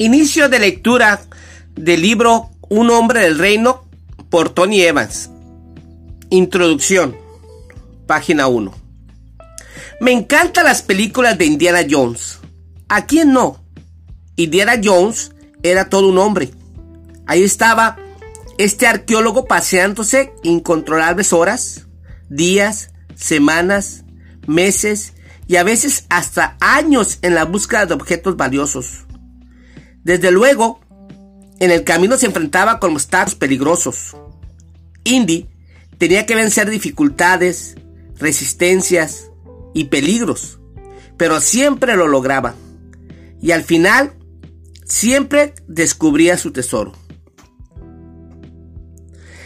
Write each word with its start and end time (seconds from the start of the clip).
Inicio 0.00 0.48
de 0.48 0.60
lectura 0.60 1.20
del 1.74 2.02
libro 2.02 2.50
Un 2.68 2.88
hombre 2.90 3.22
del 3.22 3.36
reino 3.36 3.84
por 4.30 4.48
Tony 4.48 4.82
Evans. 4.82 5.28
Introducción. 6.30 7.16
Página 8.06 8.46
1. 8.46 8.72
Me 10.00 10.12
encantan 10.12 10.66
las 10.66 10.82
películas 10.82 11.36
de 11.36 11.46
Indiana 11.46 11.80
Jones. 11.88 12.38
¿A 12.88 13.06
quién 13.06 13.32
no? 13.32 13.60
Indiana 14.36 14.74
Jones 14.82 15.32
era 15.64 15.88
todo 15.88 16.08
un 16.10 16.18
hombre. 16.18 16.52
Ahí 17.26 17.42
estaba 17.42 17.96
este 18.56 18.86
arqueólogo 18.86 19.46
paseándose 19.46 20.32
incontrolables 20.44 21.32
horas, 21.32 21.88
días, 22.28 22.92
semanas, 23.16 24.04
meses 24.46 25.14
y 25.48 25.56
a 25.56 25.64
veces 25.64 26.04
hasta 26.08 26.56
años 26.60 27.18
en 27.22 27.34
la 27.34 27.44
búsqueda 27.44 27.86
de 27.86 27.94
objetos 27.94 28.36
valiosos. 28.36 29.07
Desde 30.04 30.30
luego, 30.30 30.80
en 31.60 31.70
el 31.70 31.84
camino 31.84 32.16
se 32.16 32.26
enfrentaba 32.26 32.78
con 32.78 32.92
obstáculos 32.92 33.34
peligrosos. 33.34 34.16
Indy 35.04 35.48
tenía 35.98 36.26
que 36.26 36.34
vencer 36.34 36.70
dificultades, 36.70 37.74
resistencias 38.18 39.30
y 39.74 39.84
peligros, 39.84 40.58
pero 41.16 41.40
siempre 41.40 41.96
lo 41.96 42.08
lograba. 42.08 42.54
Y 43.40 43.52
al 43.52 43.64
final, 43.64 44.12
siempre 44.84 45.54
descubría 45.66 46.38
su 46.38 46.52
tesoro. 46.52 46.92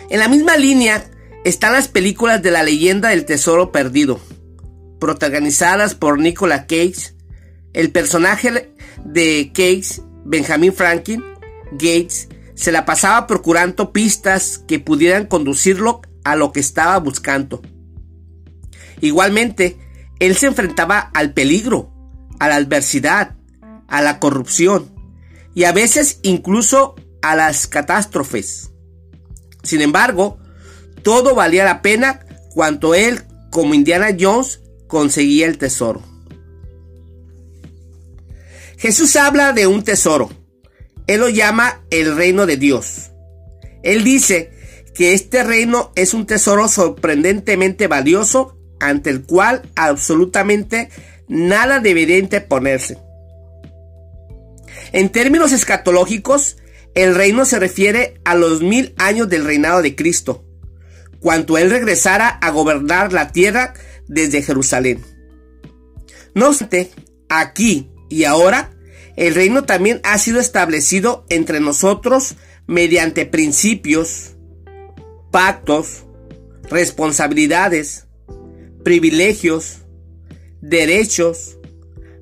En 0.08 0.18
la 0.18 0.28
misma 0.28 0.56
línea 0.56 1.10
están 1.44 1.72
las 1.72 1.88
películas 1.88 2.42
de 2.42 2.50
la 2.50 2.62
leyenda 2.62 3.08
del 3.08 3.24
tesoro 3.24 3.72
perdido, 3.72 4.20
protagonizadas 5.00 5.94
por 5.94 6.18
Nicolas 6.18 6.66
Cage. 6.68 7.14
El 7.72 7.90
personaje 7.90 8.72
de 9.04 9.50
Cage 9.54 10.02
Benjamin 10.24 10.72
Franklin 10.72 11.22
Gates 11.72 12.28
se 12.54 12.72
la 12.72 12.84
pasaba 12.84 13.26
procurando 13.26 13.92
pistas 13.92 14.58
que 14.66 14.78
pudieran 14.78 15.26
conducirlo 15.26 16.02
a 16.24 16.36
lo 16.36 16.52
que 16.52 16.60
estaba 16.60 16.98
buscando. 16.98 17.62
Igualmente, 19.00 19.78
él 20.20 20.36
se 20.36 20.46
enfrentaba 20.46 20.98
al 20.98 21.32
peligro, 21.32 21.92
a 22.38 22.48
la 22.48 22.56
adversidad, 22.56 23.36
a 23.88 24.02
la 24.02 24.20
corrupción 24.20 24.92
y 25.54 25.64
a 25.64 25.72
veces 25.72 26.20
incluso 26.22 26.94
a 27.20 27.34
las 27.34 27.66
catástrofes. 27.66 28.70
Sin 29.62 29.80
embargo, 29.80 30.38
todo 31.02 31.34
valía 31.34 31.64
la 31.64 31.82
pena 31.82 32.20
cuando 32.54 32.94
él, 32.94 33.22
como 33.50 33.74
Indiana 33.74 34.08
Jones, 34.18 34.60
conseguía 34.86 35.46
el 35.46 35.58
tesoro. 35.58 36.11
Jesús 38.82 39.14
habla 39.14 39.52
de 39.52 39.68
un 39.68 39.84
tesoro. 39.84 40.28
Él 41.06 41.20
lo 41.20 41.28
llama 41.28 41.84
el 41.90 42.16
reino 42.16 42.46
de 42.46 42.56
Dios. 42.56 43.12
Él 43.84 44.02
dice 44.02 44.50
que 44.92 45.14
este 45.14 45.44
reino 45.44 45.92
es 45.94 46.14
un 46.14 46.26
tesoro 46.26 46.66
sorprendentemente 46.66 47.86
valioso 47.86 48.58
ante 48.80 49.10
el 49.10 49.22
cual 49.22 49.62
absolutamente 49.76 50.90
nada 51.28 51.78
debería 51.78 52.18
interponerse. 52.18 52.98
En 54.90 55.10
términos 55.10 55.52
escatológicos, 55.52 56.56
el 56.96 57.14
reino 57.14 57.44
se 57.44 57.60
refiere 57.60 58.20
a 58.24 58.34
los 58.34 58.62
mil 58.62 58.94
años 58.98 59.28
del 59.28 59.44
reinado 59.44 59.80
de 59.80 59.94
Cristo, 59.94 60.44
cuando 61.20 61.56
Él 61.56 61.70
regresara 61.70 62.26
a 62.26 62.50
gobernar 62.50 63.12
la 63.12 63.30
tierra 63.30 63.74
desde 64.08 64.42
Jerusalén. 64.42 65.04
No 66.34 66.48
obstante, 66.48 66.90
aquí 67.28 67.88
y 68.12 68.24
ahora, 68.24 68.71
el 69.16 69.34
reino 69.34 69.64
también 69.64 70.00
ha 70.04 70.18
sido 70.18 70.40
establecido 70.40 71.26
entre 71.28 71.60
nosotros 71.60 72.36
mediante 72.66 73.26
principios, 73.26 74.36
pactos, 75.30 76.04
responsabilidades, 76.70 78.06
privilegios, 78.84 79.78
derechos, 80.60 81.58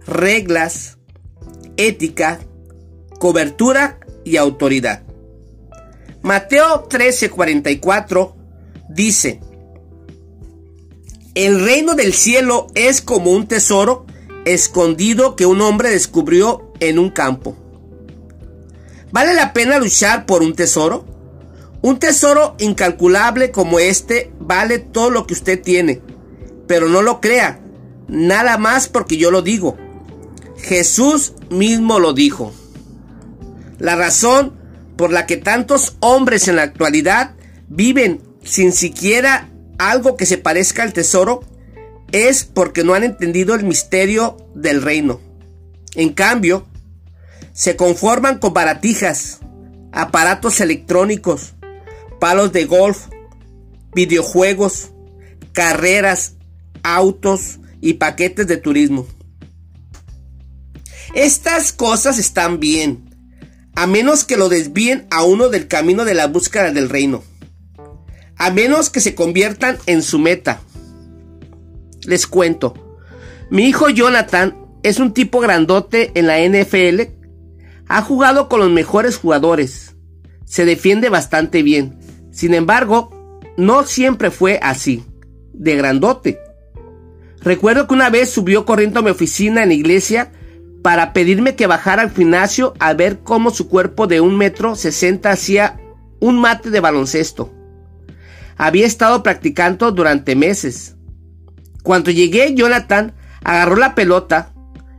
reglas, 0.06 0.98
ética, 1.76 2.41
cobertura 3.19 4.00
y 4.25 4.37
autoridad. 4.37 5.04
Mateo 6.22 6.88
13:44 6.88 8.34
dice, 8.88 9.41
El 11.34 11.64
reino 11.64 11.94
del 11.94 12.12
cielo 12.12 12.66
es 12.75 13.00
como 13.00 13.32
un 13.32 13.47
tesoro 13.47 14.06
escondido 14.44 15.37
que 15.37 15.47
un 15.47 15.60
hombre 15.60 15.91
descubrió 15.91 16.69
en 16.80 16.98
un 16.98 17.10
campo. 17.10 17.56
¿Vale 19.12 19.34
la 19.34 19.52
pena 19.52 19.78
luchar 19.78 20.26
por 20.26 20.42
un 20.42 20.54
tesoro? 20.54 21.04
Un 21.82 21.98
tesoro 21.98 22.56
incalculable 22.58 23.50
como 23.50 23.78
este 23.78 24.32
vale 24.38 24.78
todo 24.78 25.10
lo 25.10 25.26
que 25.26 25.34
usted 25.34 25.60
tiene, 25.60 26.00
pero 26.66 26.88
no 26.88 27.02
lo 27.02 27.20
crea, 27.20 27.60
nada 28.08 28.58
más 28.58 28.88
porque 28.88 29.16
yo 29.16 29.30
lo 29.30 29.42
digo. 29.42 29.76
Jesús 30.58 31.34
mismo 31.48 31.98
lo 31.98 32.12
dijo. 32.12 32.52
La 33.78 33.96
razón 33.96 34.52
por 34.96 35.10
la 35.12 35.24
que 35.24 35.38
tantos 35.38 35.96
hombres 36.00 36.48
en 36.48 36.56
la 36.56 36.62
actualidad 36.62 37.34
viven 37.69 38.20
sin 38.44 38.72
siquiera 38.72 39.48
algo 39.78 40.16
que 40.16 40.26
se 40.26 40.36
parezca 40.36 40.82
al 40.82 40.92
tesoro 40.92 41.40
es 42.12 42.44
porque 42.44 42.84
no 42.84 42.94
han 42.94 43.04
entendido 43.04 43.54
el 43.54 43.64
misterio 43.64 44.36
del 44.54 44.82
reino. 44.82 45.20
En 45.94 46.10
cambio, 46.10 46.66
se 47.60 47.76
conforman 47.76 48.38
con 48.38 48.54
baratijas, 48.54 49.41
aparatos 49.93 50.62
electrónicos, 50.62 51.53
palos 52.19 52.54
de 52.54 52.65
golf, 52.65 53.09
videojuegos, 53.94 54.93
carreras, 55.53 56.37
autos 56.82 57.59
y 57.82 57.94
paquetes 57.94 58.47
de 58.47 58.56
turismo. 58.56 59.06
Estas 61.15 61.70
cosas 61.75 62.19
están 62.19 62.60
bien, 62.60 63.10
a 63.75 63.87
menos 63.87 64.25
que 64.25 64.38
lo 64.38 64.49
desvíen 64.49 65.06
a 65.10 65.25
uno 65.25 65.50
del 65.50 65.69
camino 65.69 66.06
de 66.06 66.15
la 66.15 66.28
búsqueda 66.28 66.72
del 66.72 66.88
reino, 66.88 67.22
a 68.37 68.50
menos 68.50 68.88
que 68.88 69.00
se 69.00 69.15
conviertan 69.15 69.76
en 69.84 70.00
su 70.00 70.19
meta. 70.19 70.62
Les 72.04 72.26
cuento. 72.26 72.97
Mi 73.50 73.65
hijo 73.65 73.91
Jonathan 73.91 74.56
es 74.82 74.99
un 74.99 75.12
tipo 75.12 75.41
grandote 75.41 76.10
en 76.15 76.26
la 76.26 76.38
NFL. 76.38 77.19
Ha 77.92 78.02
jugado 78.02 78.48
con 78.48 78.60
los 78.60 78.70
mejores 78.70 79.16
jugadores. 79.16 79.96
Se 80.44 80.64
defiende 80.64 81.08
bastante 81.08 81.64
bien. 81.64 81.98
Sin 82.30 82.54
embargo, 82.54 83.10
no 83.56 83.82
siempre 83.82 84.30
fue 84.30 84.60
así, 84.62 85.04
de 85.52 85.74
grandote. 85.74 86.38
Recuerdo 87.42 87.88
que 87.88 87.94
una 87.94 88.08
vez 88.08 88.30
subió 88.30 88.64
corriendo 88.64 89.00
a 89.00 89.02
mi 89.02 89.10
oficina 89.10 89.64
en 89.64 89.70
la 89.70 89.74
iglesia 89.74 90.30
para 90.82 91.12
pedirme 91.12 91.56
que 91.56 91.66
bajara 91.66 92.02
al 92.02 92.12
gimnasio 92.12 92.74
a 92.78 92.94
ver 92.94 93.24
cómo 93.24 93.50
su 93.50 93.68
cuerpo 93.68 94.06
de 94.06 94.20
un 94.20 94.36
metro 94.38 94.76
sesenta 94.76 95.32
hacía 95.32 95.80
un 96.20 96.40
mate 96.40 96.70
de 96.70 96.78
baloncesto. 96.78 97.52
Había 98.56 98.86
estado 98.86 99.24
practicando 99.24 99.90
durante 99.90 100.36
meses. 100.36 100.94
Cuando 101.82 102.12
llegué, 102.12 102.54
Jonathan 102.54 103.16
agarró 103.42 103.74
la 103.74 103.96
pelota 103.96 104.54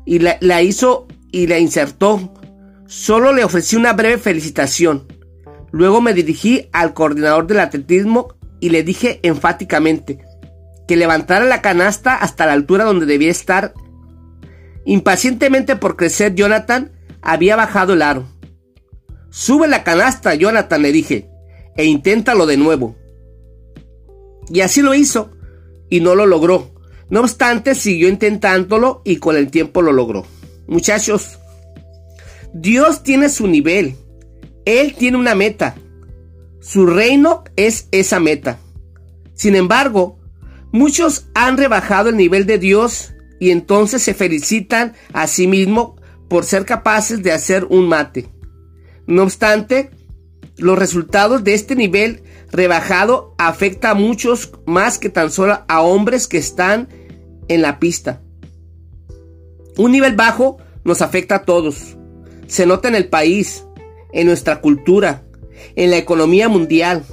y 0.05 0.19
la, 0.19 0.61
hizo 0.61 1.07
y 1.31 1.47
la 1.47 1.57
insertó. 1.57 2.33
Solo 2.91 3.31
le 3.31 3.45
ofrecí 3.45 3.77
una 3.77 3.93
breve 3.93 4.17
felicitación. 4.17 5.07
Luego 5.71 6.01
me 6.01 6.13
dirigí 6.13 6.67
al 6.73 6.93
coordinador 6.93 7.47
del 7.47 7.61
atletismo 7.61 8.35
y 8.59 8.67
le 8.67 8.83
dije 8.83 9.21
enfáticamente 9.23 10.19
que 10.89 10.97
levantara 10.97 11.45
la 11.45 11.61
canasta 11.61 12.17
hasta 12.17 12.45
la 12.45 12.51
altura 12.51 12.83
donde 12.83 13.05
debía 13.05 13.31
estar. 13.31 13.73
Impacientemente 14.83 15.77
por 15.77 15.95
crecer, 15.95 16.35
Jonathan 16.35 16.91
había 17.21 17.55
bajado 17.55 17.93
el 17.93 18.01
aro. 18.01 18.25
Sube 19.29 19.69
la 19.69 19.85
canasta, 19.85 20.35
Jonathan, 20.35 20.81
le 20.81 20.91
dije, 20.91 21.29
e 21.77 21.85
inténtalo 21.85 22.45
de 22.45 22.57
nuevo. 22.57 22.97
Y 24.49 24.59
así 24.59 24.81
lo 24.81 24.93
hizo, 24.93 25.31
y 25.89 26.01
no 26.01 26.13
lo 26.13 26.25
logró. 26.25 26.71
No 27.09 27.21
obstante, 27.21 27.73
siguió 27.73 28.09
intentándolo 28.09 29.01
y 29.05 29.15
con 29.15 29.37
el 29.37 29.49
tiempo 29.49 29.81
lo 29.81 29.93
logró. 29.93 30.25
Muchachos, 30.67 31.39
Dios 32.53 33.03
tiene 33.03 33.29
su 33.29 33.47
nivel. 33.47 33.95
Él 34.65 34.95
tiene 34.97 35.17
una 35.17 35.35
meta. 35.35 35.75
Su 36.59 36.85
reino 36.85 37.43
es 37.55 37.87
esa 37.91 38.19
meta. 38.19 38.59
Sin 39.33 39.55
embargo, 39.55 40.19
muchos 40.71 41.27
han 41.33 41.57
rebajado 41.57 42.09
el 42.09 42.17
nivel 42.17 42.45
de 42.45 42.57
Dios 42.57 43.13
y 43.39 43.51
entonces 43.51 44.03
se 44.03 44.13
felicitan 44.13 44.93
a 45.13 45.27
sí 45.27 45.47
mismos 45.47 45.93
por 46.29 46.45
ser 46.45 46.65
capaces 46.65 47.23
de 47.23 47.31
hacer 47.31 47.65
un 47.69 47.87
mate. 47.87 48.29
No 49.07 49.23
obstante, 49.23 49.89
los 50.57 50.77
resultados 50.77 51.43
de 51.43 51.53
este 51.53 51.75
nivel 51.75 52.23
rebajado 52.51 53.33
afecta 53.37 53.91
a 53.91 53.95
muchos 53.95 54.51
más 54.65 54.99
que 54.99 55.09
tan 55.09 55.31
solo 55.31 55.63
a 55.67 55.81
hombres 55.81 56.27
que 56.27 56.37
están 56.37 56.89
en 57.47 57.61
la 57.61 57.79
pista. 57.79 58.21
Un 59.77 59.91
nivel 59.91 60.15
bajo 60.15 60.57
nos 60.83 61.01
afecta 61.01 61.35
a 61.35 61.43
todos. 61.43 61.97
Se 62.51 62.65
nota 62.65 62.89
en 62.89 62.95
el 62.95 63.07
país, 63.07 63.63
en 64.11 64.27
nuestra 64.27 64.59
cultura, 64.59 65.23
en 65.77 65.89
la 65.89 65.95
economía 65.95 66.49
mundial. 66.49 67.05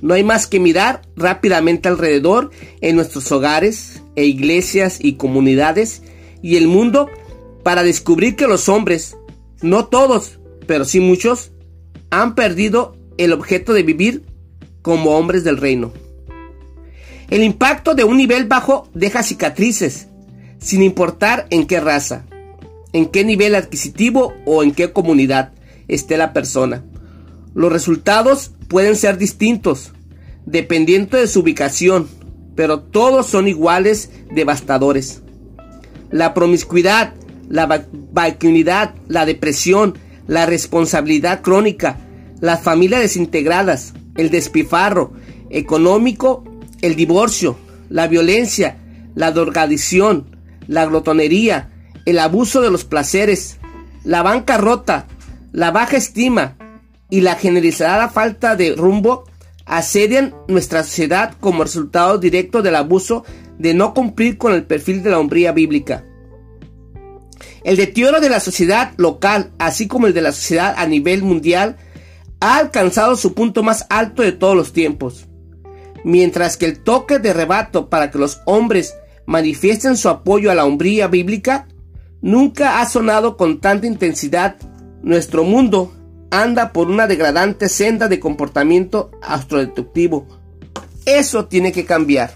No 0.00 0.14
hay 0.14 0.22
más 0.22 0.46
que 0.46 0.60
mirar 0.60 1.02
rápidamente 1.16 1.88
alrededor 1.88 2.52
en 2.80 2.94
nuestros 2.94 3.32
hogares 3.32 4.00
e 4.14 4.26
iglesias 4.26 5.00
y 5.02 5.14
comunidades 5.14 6.04
y 6.40 6.54
el 6.54 6.68
mundo 6.68 7.08
para 7.64 7.82
descubrir 7.82 8.36
que 8.36 8.46
los 8.46 8.68
hombres, 8.68 9.16
no 9.60 9.86
todos, 9.86 10.38
pero 10.68 10.84
sí 10.84 11.00
muchos, 11.00 11.50
han 12.10 12.36
perdido 12.36 12.96
el 13.18 13.32
objeto 13.32 13.72
de 13.72 13.82
vivir 13.82 14.22
como 14.82 15.18
hombres 15.18 15.42
del 15.42 15.56
reino. 15.56 15.92
El 17.28 17.42
impacto 17.42 17.96
de 17.96 18.04
un 18.04 18.18
nivel 18.18 18.46
bajo 18.46 18.88
deja 18.94 19.24
cicatrices, 19.24 20.06
sin 20.60 20.84
importar 20.84 21.48
en 21.50 21.66
qué 21.66 21.80
raza, 21.80 22.26
en 22.92 23.06
qué 23.06 23.24
nivel 23.24 23.54
adquisitivo 23.54 24.34
o 24.44 24.62
en 24.62 24.72
qué 24.72 24.92
comunidad 24.92 25.52
esté 25.88 26.16
la 26.16 26.32
persona. 26.32 26.82
Los 27.54 27.72
resultados 27.72 28.52
pueden 28.68 28.96
ser 28.96 29.18
distintos, 29.18 29.92
dependiendo 30.46 31.16
de 31.16 31.26
su 31.26 31.40
ubicación, 31.40 32.08
pero 32.54 32.80
todos 32.80 33.26
son 33.26 33.48
iguales 33.48 34.10
devastadores. 34.32 35.22
La 36.10 36.34
promiscuidad, 36.34 37.14
la 37.48 37.66
vacuidad, 37.66 38.94
la 39.08 39.26
depresión, 39.26 39.98
la 40.26 40.46
responsabilidad 40.46 41.42
crónica, 41.42 41.98
las 42.40 42.62
familias 42.62 43.00
desintegradas, 43.00 43.92
el 44.16 44.30
despifarro 44.30 45.12
económico, 45.50 46.44
el 46.82 46.94
divorcio, 46.94 47.56
la 47.88 48.06
violencia, 48.06 48.78
la 49.14 49.32
drogadicción, 49.32 50.36
la 50.66 50.86
glotonería, 50.86 51.70
el 52.04 52.18
abuso 52.18 52.60
de 52.60 52.70
los 52.70 52.84
placeres, 52.84 53.58
la 54.04 54.22
bancarrota, 54.22 55.06
la 55.52 55.70
baja 55.70 55.96
estima 55.96 56.56
y 57.10 57.20
la 57.20 57.34
generalizada 57.34 58.08
falta 58.08 58.56
de 58.56 58.74
rumbo 58.74 59.24
asedian 59.66 60.34
nuestra 60.48 60.82
sociedad 60.82 61.34
como 61.40 61.64
resultado 61.64 62.18
directo 62.18 62.62
del 62.62 62.76
abuso 62.76 63.24
de 63.58 63.74
no 63.74 63.94
cumplir 63.94 64.38
con 64.38 64.52
el 64.52 64.64
perfil 64.64 65.02
de 65.02 65.10
la 65.10 65.18
hombría 65.18 65.52
bíblica. 65.52 66.04
El 67.62 67.76
deterioro 67.76 68.20
de 68.20 68.30
la 68.30 68.40
sociedad 68.40 68.92
local, 68.96 69.52
así 69.58 69.86
como 69.86 70.06
el 70.06 70.14
de 70.14 70.22
la 70.22 70.32
sociedad 70.32 70.74
a 70.78 70.86
nivel 70.86 71.22
mundial, 71.22 71.76
ha 72.40 72.56
alcanzado 72.56 73.16
su 73.16 73.34
punto 73.34 73.62
más 73.62 73.86
alto 73.90 74.22
de 74.22 74.32
todos 74.32 74.56
los 74.56 74.72
tiempos. 74.72 75.26
Mientras 76.04 76.56
que 76.56 76.64
el 76.64 76.82
toque 76.82 77.18
de 77.18 77.34
rebato 77.34 77.90
para 77.90 78.10
que 78.10 78.18
los 78.18 78.40
hombres 78.46 78.94
manifiesten 79.26 79.98
su 79.98 80.08
apoyo 80.08 80.50
a 80.50 80.54
la 80.54 80.64
hombría 80.64 81.06
bíblica 81.06 81.68
nunca 82.22 82.80
ha 82.80 82.88
sonado 82.88 83.36
con 83.36 83.60
tanta 83.60 83.86
intensidad, 83.86 84.56
nuestro 85.02 85.44
mundo 85.44 85.94
anda 86.30 86.72
por 86.72 86.88
una 86.88 87.06
degradante 87.06 87.68
senda 87.68 88.08
de 88.08 88.20
comportamiento 88.20 89.10
astrodestructivo. 89.22 90.26
Eso 91.06 91.46
tiene 91.46 91.72
que 91.72 91.84
cambiar. 91.84 92.34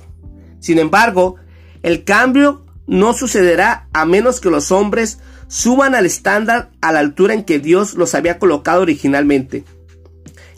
Sin 0.59 0.79
embargo, 0.79 1.37
el 1.83 2.05
cambio 2.05 2.65
no 2.87 3.13
sucederá 3.13 3.89
a 3.93 4.05
menos 4.05 4.41
que 4.41 4.51
los 4.51 4.73
hombres 4.73 5.19
suban 5.49 5.95
al 5.95 6.07
estándar 6.07 6.71
a 6.81 6.93
la 6.93 7.01
altura 7.01 7.35
en 7.35 7.45
que 7.45 7.59
Dios 7.59 7.95
los 7.95 8.15
había 8.15 8.39
colocado 8.39 8.83
originalmente. 8.83 9.65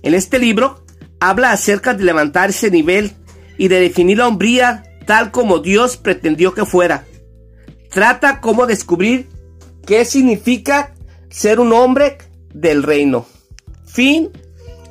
En 0.03 0.15
este 0.15 0.39
libro 0.39 0.85
habla 1.21 1.53
acerca 1.53 1.95
de 1.95 2.05
levantar 2.05 2.51
ese 2.51 2.71
nivel 2.71 3.13
y 3.59 3.69
de 3.69 3.81
definir 3.81 4.19
la 4.19 4.29
hombría 4.29 4.85
tal 5.07 5.31
como 5.31 5.59
Dios 5.61 5.97
pretendió 5.97 6.55
que 6.55 6.65
fuera. 6.65 7.05
Trata 7.97 8.43
cómo 8.43 8.67
descubrir 8.67 9.27
qué 9.87 10.05
significa 10.05 10.93
ser 11.31 11.61
un 11.61 11.73
hombre 11.73 12.19
del 12.53 12.83
reino. 12.83 13.25
Fin 13.87 14.29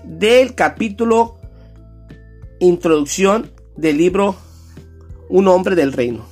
del 0.04 0.56
capítulo 0.56 1.38
introducción 2.60 3.52
del 3.78 4.00
libro 4.00 4.36
Un 5.30 5.48
hombre 5.48 5.76
del 5.76 5.94
reino. 5.94 6.26